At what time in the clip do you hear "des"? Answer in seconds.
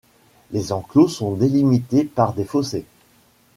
2.33-2.43